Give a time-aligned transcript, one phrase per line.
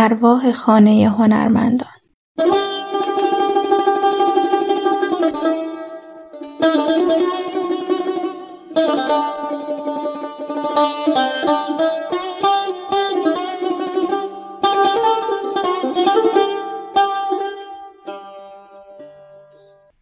[0.00, 1.88] ارواح خانه هنرمندان.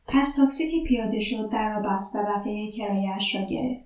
[0.06, 3.84] پس تاکسی که پیاده شد در را بست و بقیه کرایهاش را گرفت.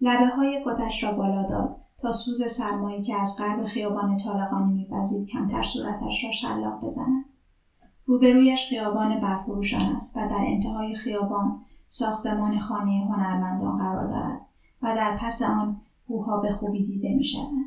[0.00, 0.64] لبه های
[1.04, 1.79] را بالا داد.
[2.00, 7.24] تا سوز سرمایی که از غرب خیابان طالقانی میوزید کمتر صورتش را شلاق بزند.
[8.06, 14.40] روبرویش خیابان برفروشان است و در انتهای خیابان ساختمان خانه هنرمندان قرار دارد
[14.82, 17.66] و در پس آن کوهها به خوبی دیده می‌شوند.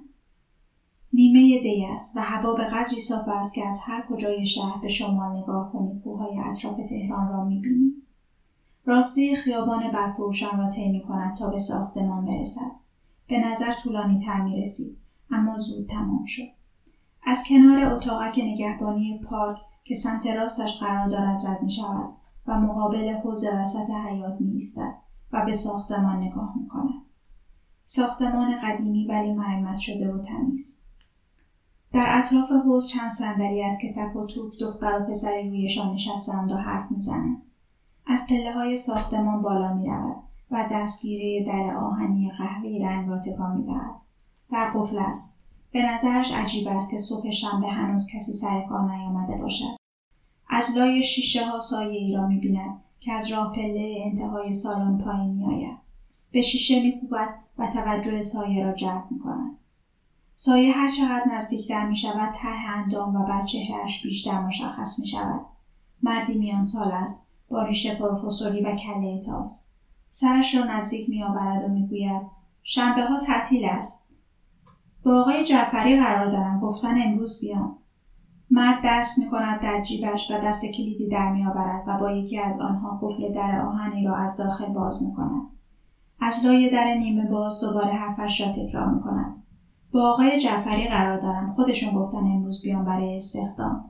[1.13, 4.87] نیمه دی است و هوا به قدری صاف است که از هر کجای شهر به
[4.87, 8.03] شمال نگاه کنید کوههای اطراف تهران را می‌بینید
[8.85, 12.82] راسته خیابان برفروشان را طی کند تا به ساختمان برسد.
[13.27, 14.97] به نظر طولانی تر می رسید
[15.31, 16.43] اما زود تمام شد.
[17.25, 22.13] از کنار اتاقک نگهبانی پارک که سمت راستش قرار دارد رد می شود
[22.47, 24.93] و مقابل حوز وسط حیات می ایستد
[25.31, 27.01] و به ساختمان نگاه می کند.
[27.83, 30.77] ساختمان قدیمی ولی مرمت شده و تمیز.
[31.93, 36.51] در اطراف حوز چند صندلی است که تک و توک دختر و پسری رویشان نشستند
[36.51, 37.41] و حرف می‌زنند
[38.05, 43.57] از پله های ساختمان بالا می رود و دستگیره در آهنی قهوه‌ای رنگ را تکان
[43.57, 43.95] می‌دهد.
[44.51, 45.49] در قفل است.
[45.71, 49.75] به نظرش عجیب است که صبح شنبه هنوز کسی سر کار نیامده باشد.
[50.49, 55.77] از لای شیشه ها سایه ای را می‌بیند که از راه انتهای سالن پایین میآید.
[56.31, 59.57] به شیشه میکوبد و توجه سایه را جلب می‌کند.
[60.35, 65.45] سایه هر چقدر نزدیکتر می شود طرح اندام و بعد چهرهش بیشتر مشخص می شود.
[66.03, 69.72] مردی میان سال است با ریشه پروفسوری و کله تاست.
[70.15, 72.21] سرش را نزدیک می آورد و می‌گوید
[72.63, 74.19] شنبه ها تعطیل است
[75.03, 77.77] با آقای جعفری قرار دارم گفتن امروز بیام
[78.51, 82.39] مرد دست می کند در جیبش و دست کلیدی در می آورد و با یکی
[82.39, 85.41] از آنها قفل در آهنی را از داخل باز می کند.
[86.19, 89.43] از لای در نیمه باز دوباره حرفش را تکرار می کند.
[89.91, 93.85] با آقای جعفری قرار دارم خودشون گفتن امروز بیام برای استخدام.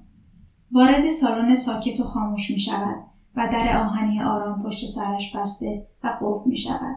[0.71, 6.07] وارد سالن ساکت و خاموش می شود و در آهنی آرام پشت سرش بسته و
[6.21, 6.95] قفل می شود.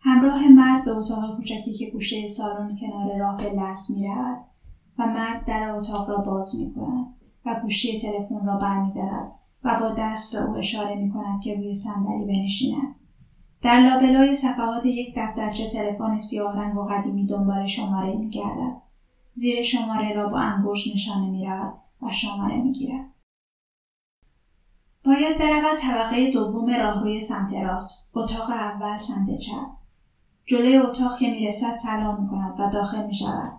[0.00, 4.38] همراه مرد به اتاق کوچکی که گوشه سالن کنار راه به لرز می رود
[4.98, 7.06] و مرد در اتاق را باز می کند
[7.46, 9.32] و گوشی تلفن را برمیدارد
[9.64, 12.94] و با دست به او اشاره می کند که روی صندلی بنشیند.
[13.62, 18.76] در لابلای صفحات یک دفترچه تلفن سیاه رنگ و قدیمی دنبال شماره می گردد.
[19.34, 23.06] زیر شماره را با انگشت نشانه می رود و شماره می گیرد.
[25.06, 29.66] باید برود طبقه دوم راهروی سمت راست اتاق اول سمت چپ.
[30.46, 33.52] جلوی اتاق که می‌رسد سلام می‌کند و داخل می‌شود.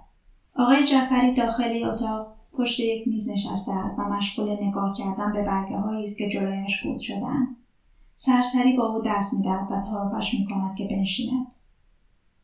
[0.55, 5.77] آقای جعفری داخل اتاق پشت یک میز نشسته است و مشغول نگاه کردن به برگه
[5.77, 7.47] هایی است که جلویش بود شدن
[8.15, 11.47] سرسری با او دست می‌دهد و تعارفش می‌کند که بنشیند.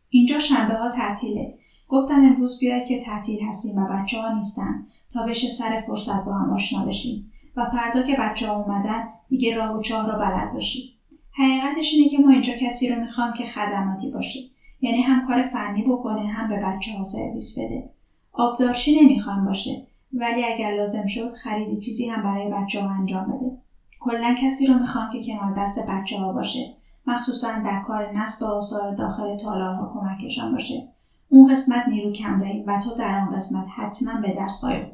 [0.09, 1.57] اینجا شنبه ها تعطیله.
[1.89, 4.85] گفتم امروز بیاید که تعطیل هستیم و بچه ها نیستن.
[5.13, 7.32] تا بشه سر فرصت با هم آشنا بشیم.
[7.55, 10.93] و فردا که بچه ها اومدن دیگه راه و چاه را بلد باشی
[11.31, 14.39] حقیقتش اینه که ما اینجا کسی رو می‌خوام که خدماتی باشه.
[14.81, 17.89] یعنی هم کار فنی بکنه هم به بچه ها سرویس بده.
[18.33, 19.87] آبدارچی نمی‌خوام باشه.
[20.13, 23.57] ولی اگر لازم شد خرید چیزی هم برای بچه ها انجام بده.
[23.99, 26.73] کلا کسی رو می‌خوام که کنار دست بچه ها باشه.
[27.07, 30.87] مخصوصا در کار نصب آثار داخل تالارها کمکشان باشه.
[31.29, 34.91] اون قسمت نیرو کم داریم و تو در آن قسمت حتما به درس خورد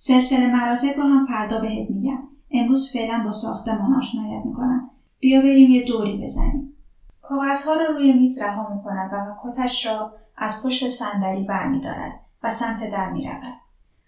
[0.00, 2.18] سلسله مراتب رو هم فردا بهت میگم.
[2.50, 4.90] امروز فعلا با ساختمان آشنایت می‌کنم.
[5.20, 6.72] بیا بریم یه دوری بزنیم.
[7.22, 12.90] کاغذها رو روی میز رها می‌کند و کتش را از پشت صندلی برمیدارد و سمت
[12.90, 13.54] در می‌رود.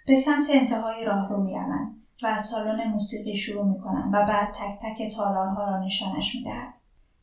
[0.06, 4.78] به سمت انتهای راه رو می‌روند و از سالن موسیقی شروع می‌کنند و بعد تک
[4.82, 6.74] تک تالارها را نشانش می‌دهد.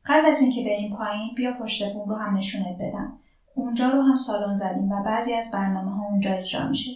[0.06, 3.20] قبل از اینکه بریم پایین بیا پشت بوم رو هم نشونت بدم.
[3.56, 6.92] اونجا رو هم سالن زدیم و بعضی از برنامه ها اونجا اجرا میشه.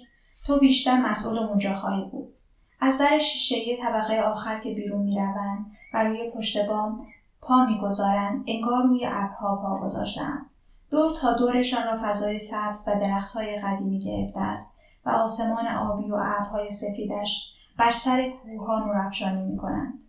[0.46, 2.34] تو بیشتر مسئول اونجا خواهی بود.
[2.80, 7.08] از در شیشه طبقه آخر که بیرون می‌روند و روی پشت بام
[7.42, 10.46] پا می‌گذارند انگار روی ابرها پا گذاشتهاند.
[10.92, 16.16] دور تا دورشان را فضای سبز و درختهای قدیمی گرفته است و آسمان آبی و
[16.16, 20.04] ابرهای سفیدش بر سر کوهها نورافشانی می‌کنند.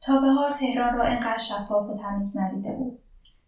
[0.00, 2.98] تا بهار تهران را انقدر شفاف و تمیز ندیده بود.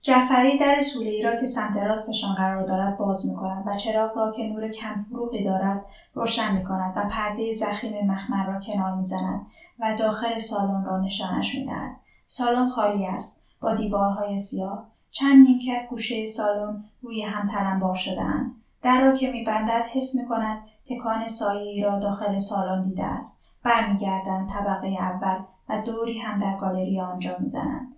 [0.07, 4.17] جعفری در سوله ای را که سمت راستشان قرار دارد باز می کند و چراغ
[4.17, 8.95] را که نور کم فروغی دارد روشن می کند و پرده زخیم مخمر را کنار
[8.95, 9.47] می زند
[9.79, 11.97] و داخل سالن را نشانش می دهد.
[12.27, 14.87] سالن خالی است با دیوارهای سیاه.
[15.11, 18.53] چند نیمکت گوشه سالن روی هم تلمبار شدهاند.
[18.83, 23.45] در را که میبندد حس می کند تکان سایه ای را داخل سالن دیده است
[23.63, 25.39] برمیگردند طبقه اول
[25.69, 27.96] و دوری هم در گالری آنجا می‌زنند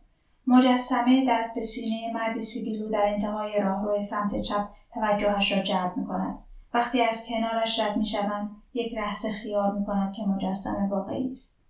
[0.49, 6.07] مجسمه دست به سینه مردی سیبیلو در انتهای راهرو سمت چپ توجهش را جلب می
[6.07, 6.39] کند.
[6.75, 11.67] وقتی از کنارش رد می شوند یک لحظه خیال می کند که مجسمه واقعی است.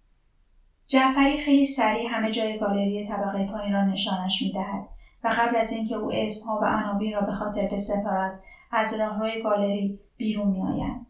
[0.86, 4.88] جعفری خیلی سریع همه جای گالری طبقه پایین را نشانش می دهد
[5.24, 8.40] و قبل از اینکه او اسمها و عناوین را به خاطر بسپارد
[8.72, 11.06] از راهروی گالری بیرون می آیند.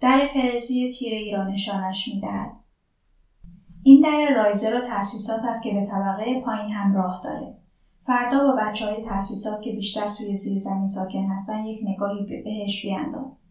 [0.00, 2.52] در فلزی تیره ای را نشانش می دهد.
[3.86, 7.56] این در رایزر و تأسیسات است که به طبقه پایین هم راه داره.
[8.00, 12.82] فردا با بچه های تأسیسات که بیشتر توی زیر زمین ساکن هستن یک نگاهی بهش
[12.82, 13.42] بیانداز.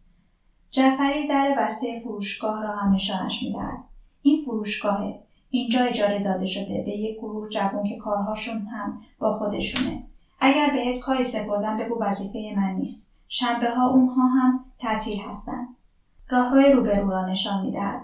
[0.71, 3.83] جعفری در بسته فروشگاه را هم نشانش می‌دهد.
[4.21, 5.19] این فروشگاهه.
[5.49, 10.03] اینجا اجاره داده شده به یک گروه جوان که کارهاشون هم با خودشونه.
[10.39, 13.25] اگر بهت کاری سپردن بگو وظیفه من نیست.
[13.27, 15.67] شنبه ها اونها هم تعطیل هستن.
[16.29, 18.01] راهروی روبرو را نشان می‌دهد.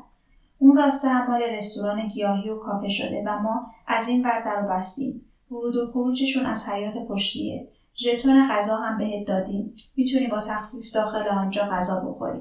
[0.61, 5.25] اون راسته حمال رستوران گیاهی و کافه شده و ما از این ور در بستیم.
[5.51, 7.67] ورود و خروجشون از حیات پشتیه.
[7.95, 9.73] ژتون غذا هم بهت دادیم.
[9.97, 12.39] می‌تونی با تخفیف داخل آنجا غذا بخوری.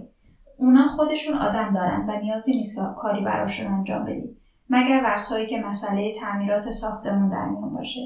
[0.56, 4.36] اونا خودشون آدم دارن و نیازی نیست که کاری براشون انجام بدی.
[4.70, 8.00] مگر وقتهایی که مسئله تعمیرات ساختمون در میان باشه.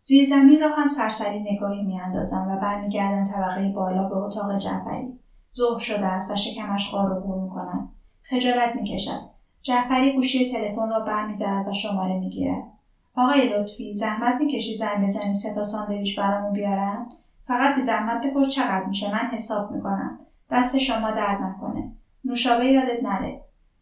[0.00, 5.18] زیرزمین را هم سرسری نگاهی میاندازم و برمیگردن طبقه بالا به اتاق جعفری.
[5.56, 7.95] ظهر شده است و شکمش قار و می می‌کند
[8.30, 9.20] خجالت می‌کشد.
[9.62, 12.64] جعفری گوشی تلفن را برمیدارد و شماره می‌گیرد.
[13.14, 17.06] آقای لطفی زحمت می‌کشی زنگ بزنی سه تا ساندویچ برامون بیارن؟
[17.46, 20.18] فقط بی زحمت بپرس چقدر میشه من حساب می‌کنم.
[20.50, 21.92] دست شما درد نکنه.
[22.24, 23.40] نوشابه یادت نره.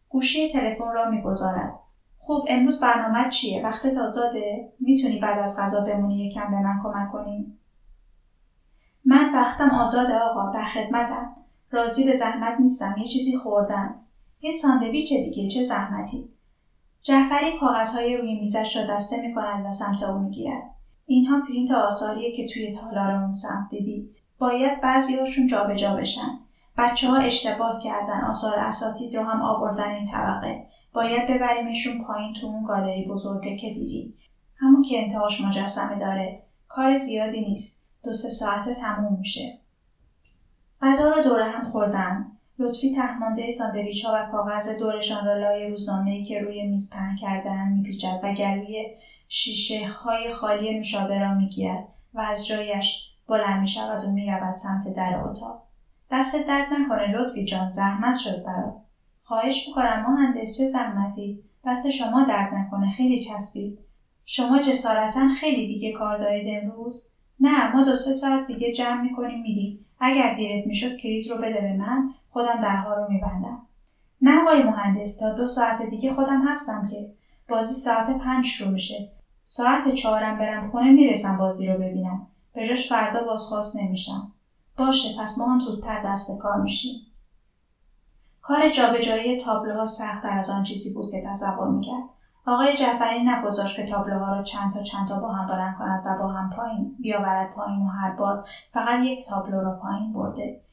[0.09, 1.73] گوشی تلفن را می‌گذارد.
[2.19, 7.11] خب امروز برنامه چیه؟ وقت آزاده؟ می‌تونی بعد از غذا بمونی؟ یکم به من کمک
[7.11, 7.57] کنی؟
[9.05, 11.35] من وقتم آزاده آقا در خدمتم.
[11.71, 14.04] راضی به زحمت نیستم یه چیزی خوردم.
[14.45, 16.29] یه ساندویچ دیگه چه زحمتی.
[17.01, 20.63] جعفری کاغذهای روی میزش را دسته می‌کند و سمت او می‌گیرد.
[21.05, 24.09] اینها پرینت آثاریه که توی تالار اون سمت دیدی.
[24.39, 26.39] باید بعضیهاشون جابجا بشن.
[26.77, 30.67] بچه ها اشتباه کردن آثار اساتید رو هم آوردن این طبقه.
[30.93, 34.13] باید ببریمشون پایین تو اون گالری بزرگه که دیدی.
[34.55, 36.43] همون که انتهاش مجسمه داره.
[36.67, 37.87] کار زیادی نیست.
[38.03, 39.59] دو سه ساعته تموم میشه.
[40.81, 46.25] غذا را دور هم خوردند لطفی تهمانده ساندویچ ها و کاغذ دورشان را لای روزنامه
[46.25, 48.85] که روی میز پهن کردهاند میپیچد و گلوی
[49.27, 54.55] شیشه های خالی نوشابه را می‌گیرد و از جایش بلند می شود و می رود
[54.55, 55.63] سمت در اتاق.
[56.11, 58.75] دست درد نکنه لطفی جان زحمت شد برات.
[59.19, 63.79] خواهش می‌کنم مهندس چه زحمتی دست شما درد نکنه خیلی چسبید.
[64.25, 69.41] شما جسارتا خیلی دیگه کار دارید امروز؟ نه ما دو سه ساعت دیگه جمع می‌کنیم
[69.41, 73.67] میریم اگر دیرت می‌شد کلید رو بده به من خودم درها رو میبندم.
[74.21, 77.13] نه آقای مهندس تا دو ساعت دیگه خودم هستم که
[77.49, 79.11] بازی ساعت پنج شروع میشه.
[79.43, 82.27] ساعت چهارم برم خونه می‌رسم بازی رو ببینم.
[82.53, 84.31] به جاش فردا بازخواست نمیشم.
[84.77, 87.01] باشه پس ما هم زودتر دست به کار میشیم.
[88.41, 92.03] کار جابجایی تابلوها سخت از آن چیزی بود که تصور می‌کرد.
[92.47, 96.23] آقای جعفری نگذاشت که تابلوها را چند تا چند تا با هم بلند کند و
[96.23, 100.64] با هم پایین بیاورد پایین و هر بار فقط یک تابلو را پایین برده.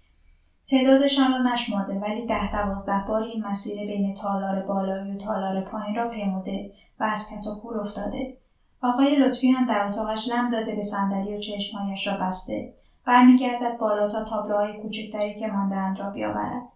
[0.66, 5.96] تعدادشان را نشمرده ولی ده دوازده بار این مسیر بین تالار بالایی و تالار پایین
[5.96, 8.36] را پیموده و از کتاکور افتاده
[8.82, 14.08] آقای لطفی هم در اتاقش لم داده به صندلی و چشمهایش را بسته برمیگردد بالا
[14.08, 16.68] تا تابلوهای کوچکتری که ماندهاند را بیاورد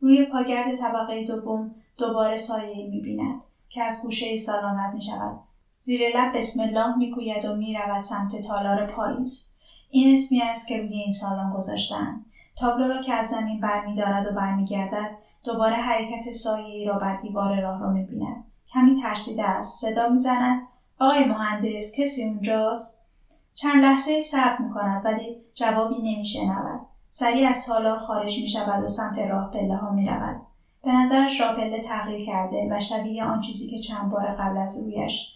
[0.00, 5.40] روی پاگرد طبقه دوم دوباره سایه می‌بیند که از گوشه سالن رد می شود.
[5.78, 9.48] زیر لب بسم الله می گوید و می رود سمت تالار پاییز.
[9.90, 12.24] این اسمی است که روی این سالن گذاشتن.
[12.56, 15.10] تابلو را که از زمین برمیدارد و برمیگردد
[15.44, 18.44] دوباره حرکت سایه را بر دیوار راه را می‌بیند.
[18.72, 20.62] کمی ترسیده است صدا می‌زند.
[20.98, 23.12] آقای مهندس کسی اونجاست؟
[23.54, 26.80] چند لحظه صبر می‌کند ولی جوابی نمیشنود.
[27.08, 30.40] سریع از تالار خارج می شود و سمت راه پله ها می رود.
[30.84, 35.34] به نظرش راپله تغییر کرده و شبیه آن چیزی که چند بار قبل از رویش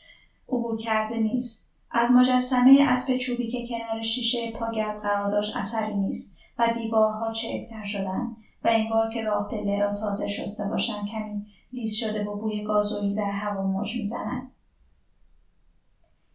[0.49, 1.69] عبور کرده نیست.
[1.91, 6.38] از مجسمه اسب چوبی که کنار شیشه پاگرد قرار داشت اثری نیست.
[6.59, 11.95] و دیوارها چرکتر شدن و انگار که راه پله را تازه شسته باشند کمی لیز
[11.95, 14.51] شده و بوی گازوئیل در هوا موج می‌زنند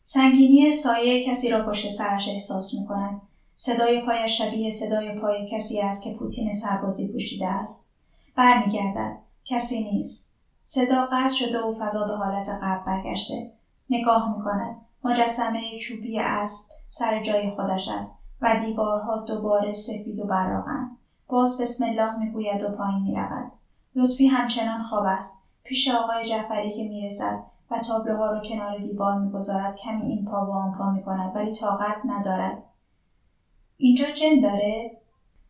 [0.03, 3.21] سنگینی سایه کسی را پشت سرش احساس می کند.
[3.55, 8.01] صدای پایش شبیه صدای پای کسی است که پوتین سربازی پوشیده است.
[8.35, 9.17] برمیگردد.
[9.45, 10.29] کسی نیست.
[10.59, 13.51] صدا قطع شده و فضا به حالت قبل برگشته.
[13.89, 14.75] نگاه می‌کند.
[15.03, 18.22] مجسمه چوبی اسب سر جای خودش است.
[18.43, 20.97] و دیوارها دوباره سفید و براغند.
[21.27, 23.51] باز بسم الله می‌گوید و پایین می‌رود.
[23.95, 25.55] لطفی همچنان خواب است.
[25.63, 27.39] پیش آقای جعفری که می‌رسد
[27.71, 31.97] و تابلوها را کنار دیوار می‌گذارد کمی این پا و آن پا می‌کند ولی طاقت
[32.05, 32.63] ندارد.
[33.77, 34.91] اینجا جن داره؟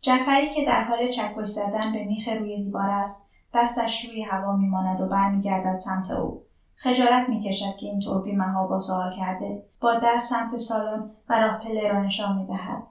[0.02, 5.02] جعفری که در حال چکش زدن به میخ روی دیوار است دستش روی هوا میماند
[5.02, 6.42] و برمیگردد سمت او.
[6.76, 12.04] خجالت می‌کشد که اینطور بیمها با سوال کرده با دست سمت سالن و راهپله را
[12.04, 12.84] نشان می‌دهد.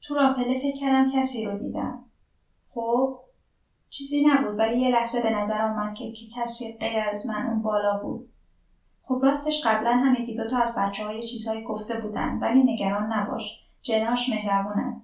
[0.00, 2.04] تو راهپله فکر کردم کسی رو دیدم.
[2.74, 3.18] خب
[3.90, 7.62] چیزی نبود ولی یه لحظه به نظر آمد که, که کسی غیر از من اون
[7.62, 8.32] بالا بود.
[9.02, 13.60] خب راستش قبلا هم یکی دوتا از بچه های چیزهایی گفته بودن ولی نگران نباش.
[13.82, 15.02] جناش مهربونن.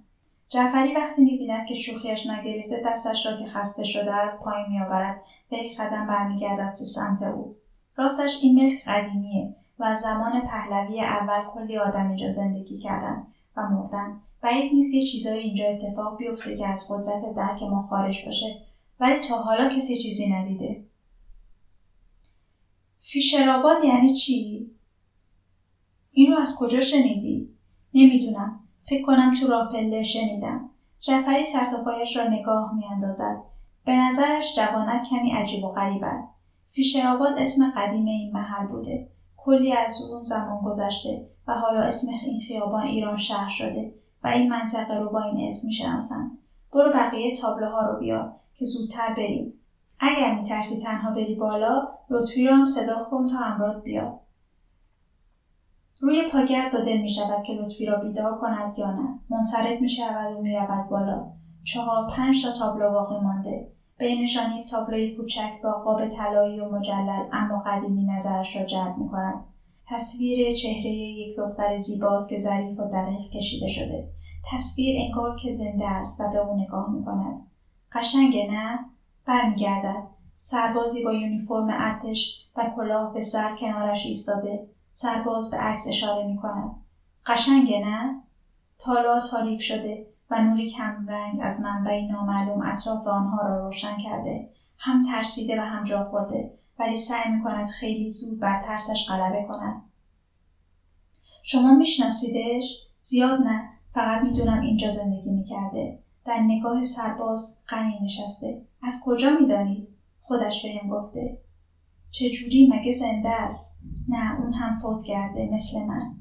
[0.48, 5.58] جعفری وقتی می‌بیند که شوخیش نگرفته دستش را که خسته شده از پایین میآورد به
[5.58, 7.56] یک قدم برمیگردد سمت او.
[7.96, 14.20] راستش این ملک قدیمیه و زمان پهلوی اول کلی آدم اینجا زندگی کردن و مردن.
[14.40, 18.60] بعید نیست یه چیزایی اینجا اتفاق بیفته که از قدرت درک ما خارج باشه
[19.00, 20.84] ولی تا حالا کسی چیزی ندیده.
[23.00, 24.70] فیشرآباد یعنی چی؟
[26.12, 27.48] این رو از کجا شنیدی؟
[27.94, 28.60] نمی‌دونم.
[28.80, 30.70] فکر کنم تو راه پله شنیدم.
[31.00, 33.42] جعفری سرتاپایش را نگاه میاندازد.
[33.84, 36.04] به نظرش جوانک کمی عجیب و غریب
[36.74, 39.08] فیشرآباد اسم قدیم این محل بوده.
[39.36, 44.48] کلی از اون زمان گذشته و حالا اسم این خیابان ایران شهر شده و این
[44.48, 46.38] منطقه رو با این اسم می‌شناسند.
[46.72, 49.52] برو بقیه تابلوها رو بیار که زودتر بریم.
[50.00, 54.20] اگر میترسی تنها بری بالا لطفی رو هم صدا کن تا همراه بیاد
[56.00, 59.18] روی پاگرد داده می شود که لطفی را بیدار کند یا نه.
[59.30, 61.26] منصرف می شود و می رود بالا.
[61.64, 63.72] چهار پنج تا تابلو باقی مانده.
[63.98, 69.08] بینشان یک تابلوی کوچک با قاب طلایی و مجلل اما قدیمی نظرش را جلب می
[69.08, 69.44] کند
[69.86, 74.12] تصویر چهره یک دختر زیباست که ظریف و دقیق کشیده شده.
[74.52, 77.50] تصویر انگار که زنده است و به او نگاه می کند
[77.92, 78.78] قشنگه نه؟
[79.26, 80.02] برمیگردد.
[80.36, 84.68] سربازی با یونیفرم ارتش و کلاه به سر کنارش ایستاده.
[84.92, 86.70] سرباز به عکس اشاره می کند.
[87.26, 88.22] قشنگه نه؟
[88.78, 90.06] تالار تاریک شده.
[90.34, 94.50] و نوری کمرنگ از منبعی نامعلوم اطراف آنها را روشن کرده.
[94.78, 99.44] هم ترسیده و هم جا خورده ولی سعی می کند خیلی زود بر ترسش غلبه
[99.48, 99.82] کند.
[101.42, 105.98] شما میشناسیدش؟ زیاد نه فقط می‌دونم اینجا زندگی می‌کرده.
[106.24, 108.62] در نگاه سرباز غنی نشسته.
[108.82, 109.88] از کجا می‌دانید؟
[110.20, 111.38] خودش به هم گفته.
[112.10, 116.14] چجوری مگه زنده است نه اون هم فوت کرده مثل من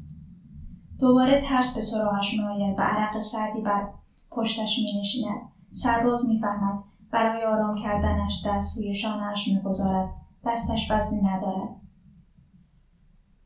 [0.99, 3.87] دوباره ترس به سراغش میآید و عرق سردی بر
[4.35, 5.41] پشتش می نشیند.
[5.71, 6.79] سرباز می‌فهمد
[7.11, 10.09] برای آرام کردنش دست روی شانهاش می‌گذارد.
[10.45, 11.69] دستش وزنی ندارد.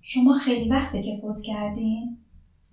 [0.02, 2.18] شما خیلی وقته که فوت کردین.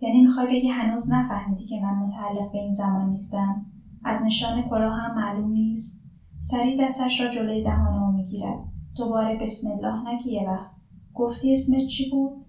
[0.01, 3.67] یعنی می‌خوای بگی هنوز نفهمیدی که من متعلق به این زمان نیستم.
[4.05, 6.05] از نشان کلاه هم معلوم نیست.
[6.41, 8.59] سریع دستش را جلوی دهان او می‌گیرد.
[8.97, 10.71] دوباره بسم الله نگی یه وقت.
[11.15, 12.47] گفتی اسمت چی بود؟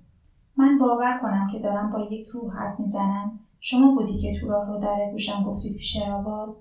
[0.58, 3.40] من باور کنم که دارم با یک روح حرف می‌زنم.
[3.68, 6.56] شما بودی که تو راه رو در گوشم گفتی فیشر آباد؟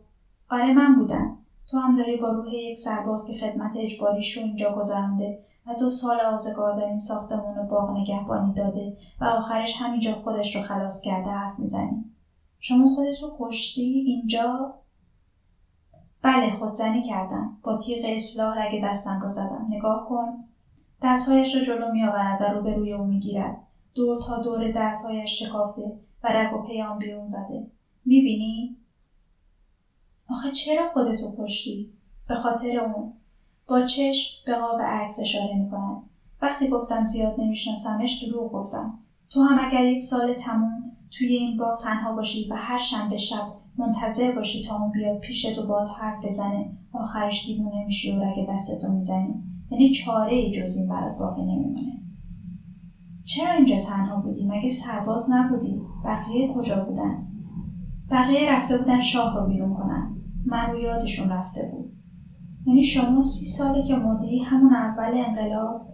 [0.51, 1.39] آره من بودم.
[1.71, 5.89] تو هم داری با روح یک سرباز که خدمت اجباریش رو اینجا گذرانده و دو
[5.89, 11.01] سال آزگار در این ساختمون رو باغ نگهبانی داده و آخرش همینجا خودش رو خلاص
[11.01, 12.05] کرده حرف می‌زنی.
[12.59, 14.75] شما خودت رو کشتی اینجا؟
[16.23, 17.59] بله خودزنی کردم.
[17.63, 19.67] با تیغ اصلاح رگ دستم رو زدم.
[19.71, 20.45] نگاه کن.
[21.03, 23.57] دستهایش را جلو می آورد و روبروی او می‌گیرد.
[23.95, 27.67] دور تا دور دستهایش شکافته و رگ و پیام بیرون زده.
[28.05, 28.77] می‌بینی؟
[30.31, 31.93] آخه چرا خودتو کشتی؟
[32.29, 33.13] به خاطر اون.
[33.69, 36.03] با چشم به قاب عکس اشاره می‌کند
[36.43, 38.99] وقتی گفتم زیاد نمیشناسمش دروغ گفتم.
[39.31, 43.53] تو هم اگر یک سال تموم توی این باغ تنها باشی و هر شنبه شب
[43.79, 48.49] منتظر باشی تا اون بیاد پیشت و باز حرف بزنه آخرش دیوونه میشی و رگ
[48.49, 49.35] دستتو می‌زنی.
[49.71, 52.04] یعنی چاره ای جز این برات باقی نمیمونه.
[53.25, 57.27] چرا اینجا تنها بودی مگه سرباز نبودی بقیه کجا بودن
[58.11, 60.17] بقیه رفته بودن شاه رو بیرون کنن
[60.47, 61.93] من رو یادشون رفته بود
[62.67, 65.89] یعنی شما سی ساله که مردی همون اول انقلاب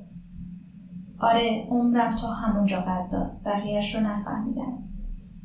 [1.21, 4.91] آره عمرم تا همونجا قد داد بقیهش رو نفهمیدم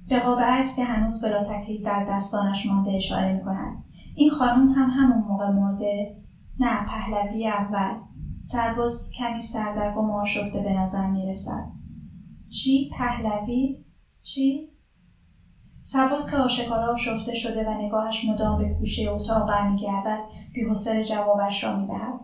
[0.09, 3.83] به قاب عکس که هنوز بلا تکلیف در دستانش مانده اشاره می کند.
[4.15, 6.17] این خانم هم همون موقع مرده؟
[6.59, 7.99] نه پهلوی اول.
[8.39, 11.74] سرباز کمی سردرگم و آشفته به نظر می رسد.
[12.49, 13.85] چی؟ پهلوی؟
[14.23, 14.69] چی؟
[15.81, 20.19] سرباز که آشکارا آشفته شده و نگاهش مدام به گوشه اتاق برمیگردد
[20.53, 22.19] بیحوصله جوابش را می‌دهد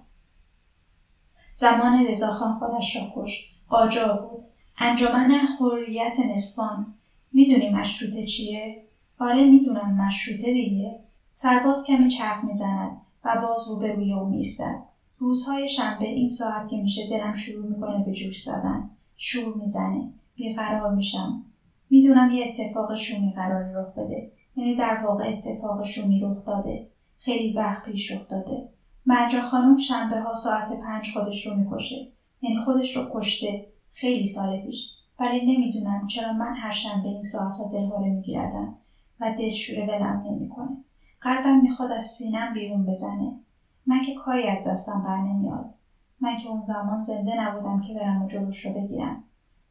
[1.54, 4.44] زمان رضاخان خودش را کش قاجار بود
[4.78, 6.94] انجمن حریت نسوان
[7.34, 8.84] می‌دونی مشروطه چیه؟
[9.20, 11.00] آره می‌دونم مشروطه دیگه
[11.32, 14.84] سرباز کمی چرخ می‌زند و باز روبروی او میستد
[15.18, 18.90] روزهای شنبه این ساعت که میشه دلم شروع می‌کنه به جوش زدن
[19.24, 20.10] شور می‌زنه.
[20.36, 21.46] بیقرار میشم.
[21.90, 24.32] می‌دونم یه اتفاق شومی قرار رخ بده.
[24.56, 26.88] یعنی در واقع اتفاق شومی رخ داده.
[27.18, 28.70] خیلی وقت پیش رخ داده.
[29.06, 32.08] مرجان خانم شنبه ها ساعت پنج خودش رو می‌کشه.
[32.42, 33.68] یعنی خودش رو کشته.
[33.92, 34.92] خیلی سال پیش.
[35.20, 38.76] ولی نمی‌دونم چرا من هر شنبه این ساعت ها دلهوره میگیردم
[39.20, 40.78] و دلشوره ولم نمی‌کنه.
[41.22, 43.40] قلبم می‌خواد از سینم بیرون بزنه.
[43.86, 45.74] من که کاری از دستم بر نمیاد.
[46.22, 49.24] من که اون زمان زنده نبودم که برم و جلوش رو بگیرم.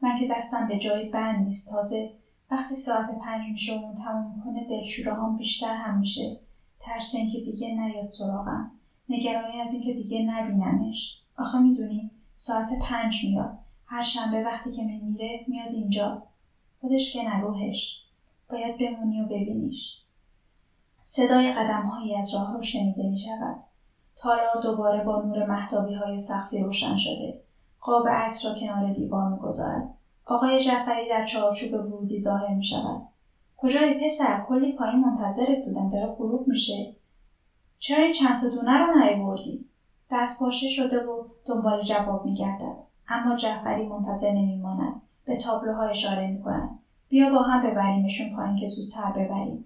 [0.03, 1.71] من که دستم به جایی بند نیست.
[1.71, 2.11] تازه
[2.51, 6.41] وقتی ساعت پنج میشه و اون تموم می‌کنه دلشوره هم بیشتر هم میشه.
[6.81, 8.71] ترس اینکه دیگه نیاد سراغم.
[9.09, 11.19] نگرانی از اینکه دیگه نبینمش.
[11.39, 13.59] آخه می‌دونی ساعت پنج میاد.
[13.87, 16.23] هر شنبه وقتی که میمیره میاد اینجا.
[16.81, 17.97] خودش که نروهش
[18.51, 19.97] باید بمونی و ببینیش.
[21.03, 23.57] صدای قدم هایی از راه رو شنیده می شود.
[24.21, 27.41] تالار دوباره با نور محتابی های سخفی روشن شده.
[27.81, 29.95] قاب عکس را کنار دیوار می گذارد.
[30.27, 33.03] آقای جعفری در چارچوب ورودی ظاهر می شود.
[33.57, 35.89] کجایی پسر؟ کلی پایین منتظرت بودم.
[35.89, 36.97] داره غروب میشه.
[37.79, 39.69] چرا این چند تا دونه رو نیاوردی؟
[40.11, 42.77] دست باشه شده و دنبال جواب میگردد.
[43.09, 45.03] اما جعفری منتظر نمیماند.
[45.25, 46.79] به تابلوها اشاره می‌کند.
[47.09, 49.65] بیا با هم ببریمشون پایین که زودتر ببریم.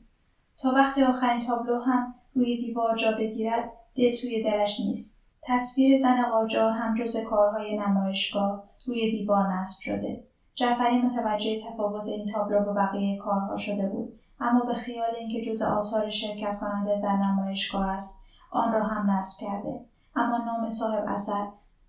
[0.57, 5.23] تا وقتی آخرین تابلو هم روی دیوار جا بگیرد دل توی دلش نیست.
[5.43, 10.25] تصویر زن قاجار هم جز کارهای نمایشگاه روی دیوار نصب شده.
[10.55, 14.21] جعفری متوجه تفاوت این تابلو با بقیه کارها شده بود.
[14.41, 19.41] اما به خیال اینکه جز آثار شرکت کننده در نمایشگاه است آن را هم نصب
[19.41, 19.81] کرده.
[20.17, 21.47] اما نام صاحب اثر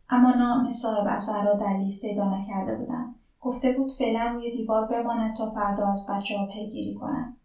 [0.10, 3.16] اما نام صاحب اثر را در لیست پیدا نکرده بودند.
[3.42, 7.38] گفته بود فعلا روی دیوار بماند تا فردا از بچه ها پیگیری کنند.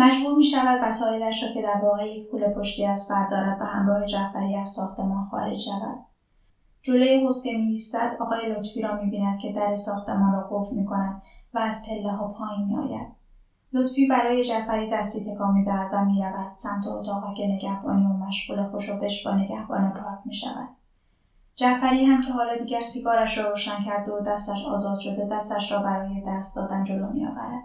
[0.00, 4.06] مجبور می شود وسایلش را که در واقع یک کوله پشتی از فردارد به همراه
[4.06, 5.98] جعفری از ساختمان خارج شود.
[6.82, 11.22] جلوی حوز که میایستد آقای لطفی را می‌بیند که در ساختمان را قفل می‌کند
[11.54, 13.08] و از پله ها پایین میآید.
[13.72, 19.26] لطفی برای جعفری دستی تکان می‌دهد و می‌رود سمت اتاق که نگهبانی و مشغول خوشوبش
[19.26, 20.68] با نگهبان پارک می‌شود.
[21.56, 25.78] جعفری هم که حالا دیگر سیگارش را روشن کرده و دستش آزاد شده دستش را
[25.78, 27.62] برای دست دادن جلو میآورد.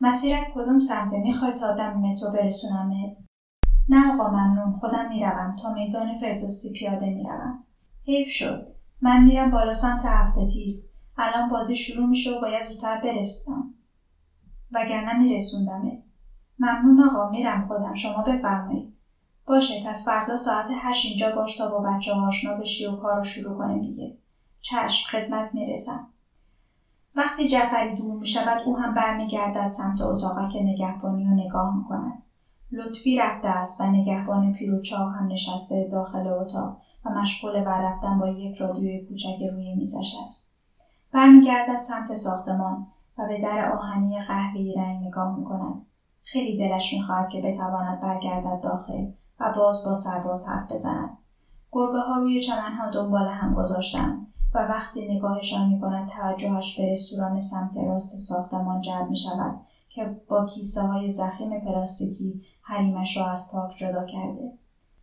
[0.00, 3.16] مسیرت کدوم سمته؟ می‌خوای تا دم مترو برسونمت
[3.88, 4.72] نه آقا ممنون.
[4.72, 5.56] خودم می‌روم.
[5.62, 7.64] تا میدان فردوسی پیاده می‌روم.
[8.06, 8.68] حیف شد.
[9.00, 10.82] من میرم بالا سمت هفته تیر.
[11.16, 13.74] الان بازی شروع میشه و باید زودتر برسونم
[14.72, 16.02] وگرنه میرسوندمه.
[16.58, 17.94] ممنون آقا میرم خودم.
[17.94, 18.96] شما بفرمایید.
[19.46, 23.22] باشه پس فردا ساعت هشت اینجا باش تا با بچه آشنا بشی و کار رو
[23.22, 24.18] شروع کنیم دیگه.
[24.60, 26.08] چشم خدمت می‌رسم.
[27.16, 32.22] وقتی جعفری دور می شود او هم برمیگردد سمت اتاقک نگهبانی و نگاه می‌کند.
[32.72, 38.56] لطفی رفته است و نگهبان پیروچاو هم نشسته داخل اتاق و مشغول رفتن با یک
[38.56, 40.56] رادیوی کوچک روی میزش است.
[41.12, 42.86] برمیگردد سمت ساختمان
[43.18, 45.86] و به در آهنی قهوه‌ای رنگ نگاه می‌کند.
[46.22, 49.06] خیلی دلش می‌خواهد که بتواند برگردد داخل
[49.40, 51.18] و باز با سرباز حرف بزند.
[51.72, 54.25] گربه ها روی چمنها دنبال هم گذاشتند.
[54.56, 60.82] و وقتی نگاهشان می‌کند توجهش به رستوران سمت راست ساختمان جلب می‌شود که با کیسه
[60.82, 64.52] های زخیم پلاستیکی حریمش را از پارک جدا کرده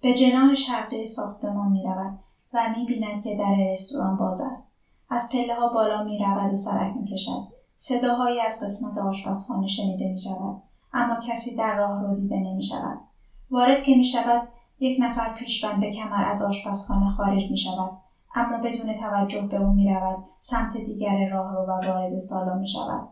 [0.02, 2.20] به جناح شرقی ساختمان می رود
[2.54, 4.74] و می بیند که در رستوران باز است.
[5.10, 7.48] از پله ها بالا می رود و سرک می کشد.
[7.76, 10.62] صداهایی از قسمت آشپزخانه شنیده می شود.
[10.94, 13.00] اما کسی در راه رو دیده نمی شود.
[13.52, 14.48] وارد که می شود
[14.80, 17.92] یک نفر پیشبند به کمر از آشپزخانه خارج می شود.
[18.36, 22.68] اما بدون توجه به او می رود سمت دیگر راه رو و وارد سالن می
[22.68, 23.10] شود.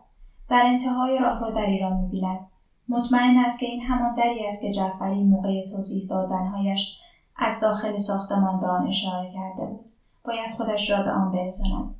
[0.48, 2.40] در انتهای راه رو در ایران می بیند.
[2.88, 6.98] مطمئن است که این همان دری است که جعفری موقع توضیح دادنهایش
[7.36, 9.90] از داخل ساختمان به آن اشاره کرده بود.
[10.24, 11.94] باید خودش را به آن برساند.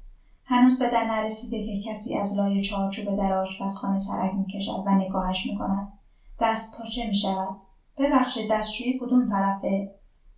[0.45, 5.47] هنوز به در نرسیده که کسی از لای چارچوب در آشپزخانه سرک می‌کشد و نگاهش
[5.47, 5.93] می‌کند.
[6.41, 7.57] دست پاچه می‌شود.
[7.99, 9.95] ببخشید دستشویی کدوم طرفه؟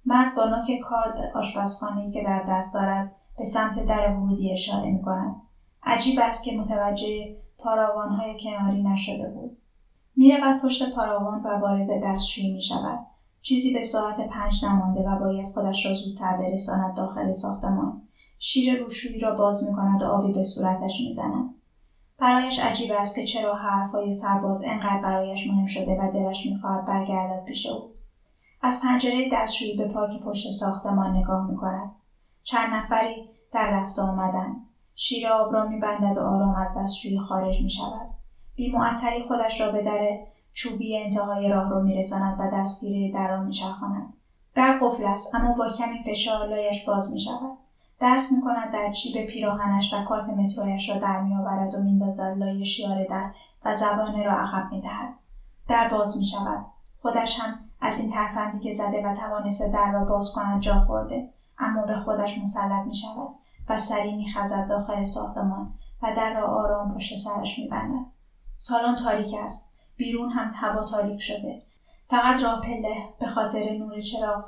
[0.06, 5.36] مرد با نوک کار آشپزخانهای که در دست دارد به سمت در ورودی اشاره می‌کند
[5.82, 9.58] عجیب است که متوجه پاراوانهای کناری نشده بود
[10.16, 12.98] می‌رود پشت پاراوان و وارد دستشویی می شود.
[13.42, 18.02] چیزی به ساعت پنج نمانده و باید خودش را زودتر برساند داخل ساختمان.
[18.38, 21.54] شیر روشویی را باز می کند و آبی به صورتش می زند.
[22.18, 27.44] برایش عجیب است که چرا حرفهای سرباز انقدر برایش مهم شده و دلش می‌خواهد برگردد
[27.44, 27.93] پیش او
[28.64, 31.90] از پنجره دستشویی به پاک پشت ساختمان نگاه می‌کند
[32.42, 34.56] چند نفری در رفت آمدن
[34.94, 38.10] شیر آب را میبندد و آرام از دستشویی خارج می‌شود
[38.56, 40.18] بیمعطلی خودش را به در
[40.52, 44.12] چوبی انتهای راه رو میرساند و دستگیره در را میچرخاند
[44.54, 47.58] در قفل است اما با کمی فشار لایش باز می شود.
[48.00, 52.38] دست می کند در جیب پیراهنش و کارت مترویش را در می آورد و میندازد
[52.38, 53.30] لای شیار در
[53.64, 55.14] و زبانه را عقب می دهد.
[55.68, 56.66] در باز می شود.
[56.98, 61.30] خودش هم از این ترفندی که زده و توانسته در را باز کند جا خورده
[61.58, 63.28] اما به خودش مسلط می شود
[63.68, 68.06] و سری می خزد داخل ساختمان و در را آرام پشت سرش می بندد.
[68.56, 69.74] سالن تاریک است.
[69.96, 71.62] بیرون هم هوا تاریک شده
[72.06, 73.94] فقط راه پله به خاطر نور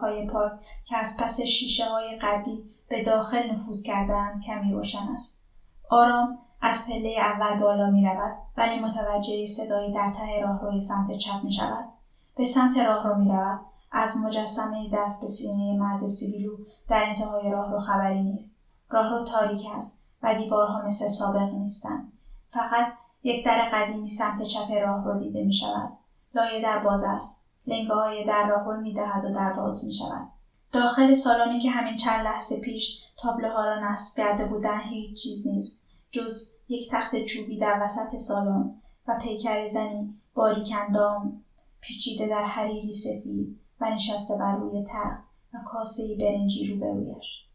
[0.00, 5.44] های پارک که از پس شیشه های قدی به داخل نفوذ کردن کمی روشن است.
[5.90, 11.16] آرام از پله اول بالا می رود ولی متوجه صدایی در ته راه روی سمت
[11.16, 11.95] چپ می شود.
[12.36, 13.60] به سمت راه رو می رود.
[13.92, 16.56] از مجسمه دست به سینه مرد سیبیلو
[16.88, 18.62] در انتهای راه رو خبری نیست.
[18.90, 22.12] راه رو تاریک است و دیوارها مثل سابق نیستند.
[22.46, 22.86] فقط
[23.22, 25.92] یک در قدیمی سمت چپ راه رو دیده می شود.
[26.34, 27.46] لایه در باز است.
[27.66, 30.28] لنگه های در را هل می دهد و در باز می شود.
[30.72, 35.82] داخل سالانی که همین چند لحظه پیش تابلوها را نصب کرده بودن هیچ چیز نیست
[36.10, 41.44] جز یک تخت چوبی در وسط سالن و پیکر زنی باریکندام
[41.80, 47.46] پیچیده در حریری سفید و نشسته بر روی تخت و کاسه برنجی روبرویش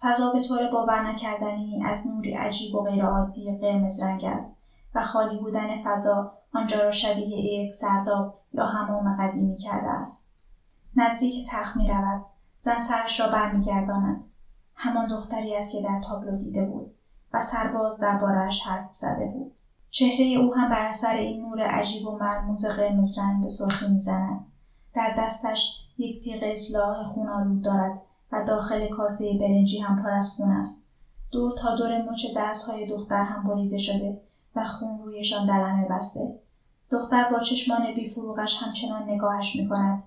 [0.00, 4.62] فضا به طور باور نکردنی از نوری عجیب و غیرعادی قرمز رنگ است
[4.94, 10.28] و خالی بودن فضا آنجا را شبیه یک سرداب یا همام قدیمی کرده است.
[10.96, 12.24] نزدیک تخت می رود
[12.60, 14.24] زن سرش را برمیگرداند.
[14.74, 16.94] همان دختری است که در تابلو دیده بود
[17.32, 19.54] و سرباز دربارهاش حرف زده بود.
[19.92, 24.46] چهره او هم بر اثر این نور عجیب و مرموز قرمز رنگ به سرخی می‌زند
[24.94, 28.02] در دستش یک تیغ اصلاح خون دارد
[28.32, 30.92] و داخل کاسه برنجی هم پر از خون است
[31.32, 34.20] دور تا دور مچ دستهای دختر هم بریده شده
[34.56, 36.38] و خون رویشان دلمه بسته
[36.90, 40.02] دختر با چشمان بیفروغش همچنان نگاهش می کند.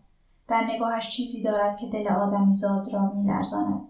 [0.47, 3.81] در نگاهش چیزی دارد که دل آدمی زاد را می لرزاند.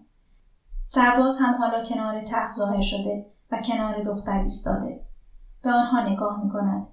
[0.82, 5.05] سرباز هم حالا کنار تخت ظاهر شده و کنار دختر ایستاده.
[5.66, 6.86] به آنها نگاه می کند.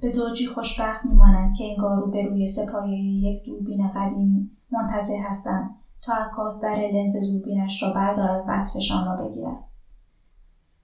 [0.00, 5.70] به زوجی خوشبخت می مانند که انگار روی سپایه یک دوربین قدیمی منتظر هستند
[6.02, 9.64] تا عکاس در لنز دوربینش را بردارد و عکسشان را بگیرد.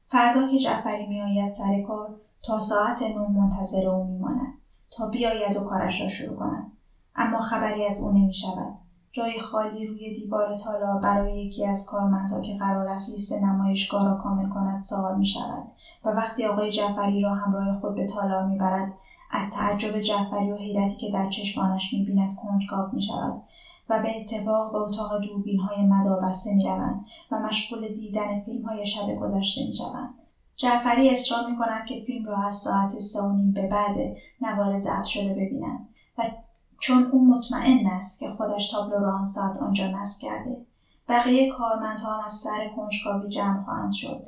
[0.07, 4.55] فردا که جعفری میآید سر کار تا ساعت نه منتظر او میماند
[4.91, 6.73] تا بیاید و کارش را شروع کند
[7.15, 8.75] اما خبری از او نمی شود.
[9.13, 14.15] جای خالی روی دیوار تالا برای یکی از کارمندها که قرار است لیست نمایشگاه را
[14.15, 15.63] کامل کند سوال می شود
[16.05, 18.93] و وقتی آقای جعفری را همراه خود به تالار می برد
[19.31, 23.43] از تعجب جعفری و حیرتی که در چشمانش می بیند کنجکاو می شود
[23.89, 28.69] و به اتفاق به اتاق دوربین های مدار بسته می روند و مشغول دیدن فیلم
[28.69, 30.15] های شب گذشته می شوند.
[30.57, 33.97] جعفری اصرار می کند که فیلم را از ساعت سه و نیم به بعد
[34.41, 35.89] نوار ضبط شده ببینند
[36.19, 36.23] و
[36.79, 40.67] چون او مطمئن است که خودش تابلو را آن ساعت آنجا نصب کرده.
[41.09, 44.27] بقیه کارمندها هم از سر کنجکاوی جمع خواهند شد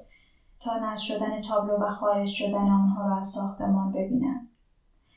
[0.61, 4.49] تا نصب شدن تابلو و خارج شدن آنها را از ساختمان ببینند.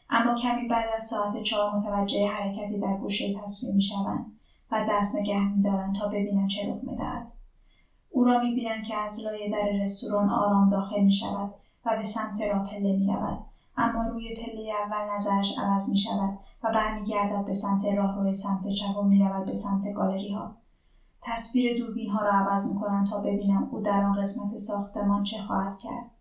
[0.09, 4.25] اما کمی بعد از ساعت چهار متوجه حرکتی در گوشه تصویر می‌شوند
[4.71, 7.31] و دست نگه میدارند تا ببینند چه رخ می‌دهد.
[8.09, 11.53] او را می‌بینند که از لایه در رستوران آرام داخل می شود
[11.85, 13.39] و به سمت را پله می رود.
[13.77, 18.67] اما روی پله اول نظرش عوض می شود و برمیگردد به سمت راه روی سمت
[18.67, 20.55] چپ و می رود به سمت گالری ها.
[21.21, 25.41] تصویر دوربین ها را عوض می کنند تا ببینم او در آن قسمت ساختمان چه
[25.41, 26.11] خواهد کرد.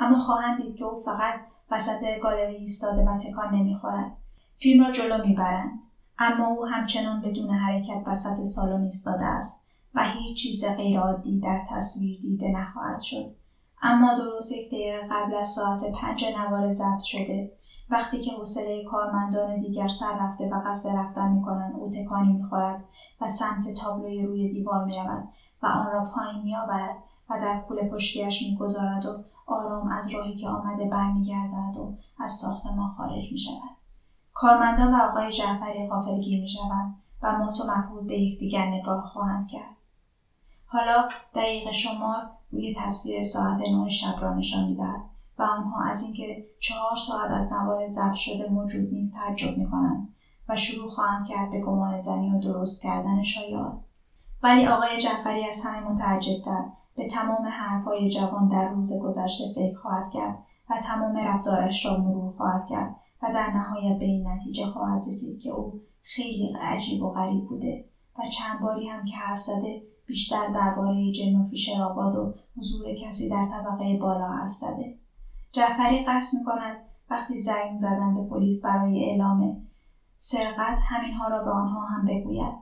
[0.00, 4.16] اما خواهند دید که او فقط وسط گالری ایستاده و تکان نمی‌خورد.
[4.56, 5.80] فیلم را جلو می‌برند.
[6.18, 12.20] اما او همچنان بدون حرکت وسط سالن ایستاده است و هیچ چیز غیرعادی در تصویر
[12.20, 13.34] دیده نخواهد شد
[13.82, 17.52] اما درست یک دقیقه قبل از ساعت پنج نوار ضبط شده
[17.90, 22.84] وقتی که حوصله کارمندان دیگر سر رفته و قصد رفتن می‌کنند او تکانی می‌خورد
[23.20, 25.28] و سمت تابلوی روی دیوار می‌رود
[25.62, 26.96] و آن را پایین میآورد
[27.30, 32.88] و در کوله پشتیش می‌گذارد و آرام از راهی که آمده برمیگردد و از ساختمان
[32.88, 33.76] خارج می‌شود.
[34.34, 37.58] کارمندان و آقای جعفری غافلگیر می‌شوند و مات
[37.96, 39.76] و به یکدیگر نگاه خواهند کرد.
[40.66, 45.00] حالا دقیق شمار روی تصویر ساعت نه شب را نشان می‌دهد.
[45.38, 50.14] و آنها از اینکه چهار ساعت از نوار ضبط شده موجود نیست تعجب می‌کنند
[50.48, 53.80] و شروع خواهند کرد به گمان زنی و درست کردن شایعات.
[54.42, 56.64] ولی آقای جعفری از همه متعجبتر
[56.96, 60.38] به تمام حرفهای جوان در روز گذشته فکر خواهد کرد
[60.70, 65.40] و تمام رفتارش را مرور خواهد کرد و در نهایت به این نتیجه خواهد رسید
[65.40, 67.84] که او خیلی عجیب و غریب بوده
[68.18, 73.28] و چند باری هم که حرف زده بیشتر درباره جن و فیشرآباد و حضور کسی
[73.28, 74.98] در طبقه بالا حرف زده.
[75.52, 76.76] جعفری قصد می کند
[77.10, 79.66] وقتی زنگ زدن به پلیس برای اعلام
[80.18, 82.54] سرقت همینها را به آنها هم بگوید.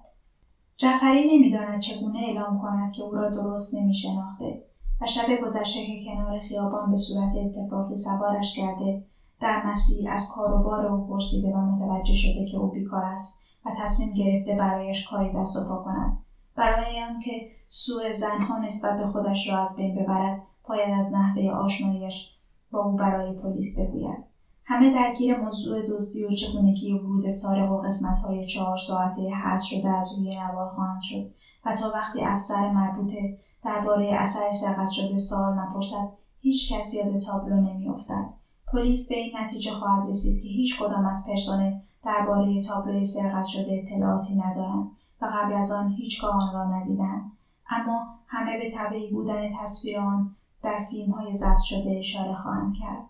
[0.76, 4.62] جعفری نمی‌داند چگونه اعلام کند که او را درست نمیشناخته
[5.00, 9.04] و شب گذشته که کنار خیابان به صورت اتفاقی سوارش کرده
[9.40, 13.42] در مسیر از کار و بار او پرسیده و متوجه شده که او بیکار است
[13.66, 16.18] و تصمیم گرفته برایش کاری دست و پا کند.
[16.56, 22.35] برای آنکه سوء زنها نسبت به خودش را از بین ببرد باید از نحوه آشناییش
[22.70, 24.24] با او برای پلیس بگوید.
[24.64, 30.18] همه درگیر موضوع دزدی و چگونگی ورود سارق و قسمتهای چهار ساعته حذف شده از
[30.18, 31.30] روی نوار خواهند شد
[31.64, 36.08] و تا وقتی افسر مربوطه درباره اثر سرقت شده سال نپرسد
[36.40, 38.26] هیچ کس یاد تابلو نمیافتد.
[38.72, 41.72] پلیس به این نتیجه خواهد رسید که هیچ کدام از پرسنل
[42.04, 44.90] درباره تابلوی سرقت شده اطلاعاتی ندارند
[45.22, 47.32] و قبل از آن هیچگاه آن را ندیدند.
[47.70, 50.35] اما همه به طبیعی بودن تصویر آن
[50.66, 53.04] در فیلم های ضبط شده اشاره خواهند کرد.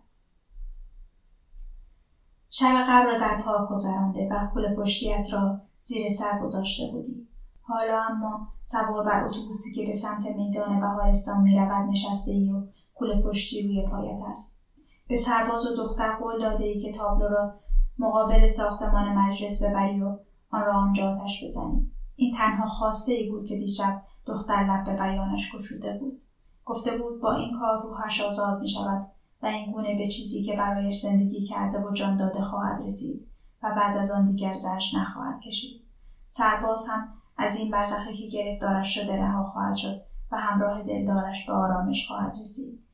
[2.51, 7.29] شب قبل را در پارک گذرانده و پول پشتیت را زیر سر گذاشته بودی.
[7.63, 13.23] حالا اما سوار بر اتوبوسی که به سمت میدان بهارستان می‌رود نشسته ای و کول
[13.23, 14.67] پشتی روی پایت است.
[15.09, 17.55] به سرباز و دختر قول داده ای که تابلو را
[17.99, 20.19] مقابل ساختمان مجلس ببری و
[20.51, 21.91] آن را آنجا آتش بزنی.
[22.17, 26.23] این تنها خواسته ای بود که دیشب دختر لب به بیانش گشوده بود.
[26.67, 29.07] گفته بود با این کار روحش آزاد می شود
[29.43, 33.29] و این گونه به چیزی که برایش زندگی کرده و جان داده خواهد رسید
[33.63, 35.83] و بعد از آن دیگر زرش نخواهد کشید.
[36.27, 40.01] سرباز هم از این برزخی که گرفتارش شده رها خواهد شد
[40.33, 42.87] و همراه دلدارش به آرامش خواهد رسید.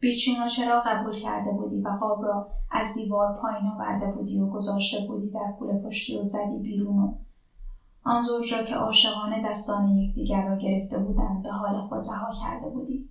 [0.00, 5.06] بیچون چرا قبول کرده بودی و خواب را از دیوار پایین آورده بودی و گذاشته
[5.06, 7.14] بودی در پول پشتی و زدی بیرون و
[8.08, 12.68] آن زوج را که عاشقانه دستان یکدیگر را گرفته بودند به حال خود رها کرده
[12.68, 13.08] بودی.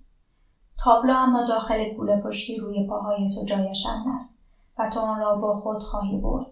[0.78, 5.54] تابلو اما داخل کوله پشتی روی پاهای تو جایش است و تو آن را با
[5.54, 6.46] خود خواهی برد.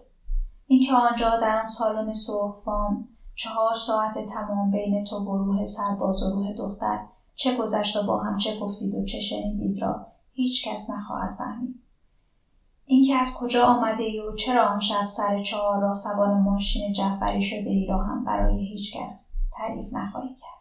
[0.67, 6.29] اینکه آنجا در آن سالن سرخفام چهار ساعت تمام بین تو و روح سرباز و
[6.29, 7.05] روح دختر
[7.35, 11.86] چه گذشت و با هم چه گفتید و چه شنیدید را هیچ کس نخواهد فهمید.
[12.89, 17.41] اینکه از کجا آمده ای و چرا آن شب سر چهار را سوار ماشین جعفری
[17.41, 20.56] شده ای را هم برای هیچ کس تعریف نخواهی کرد.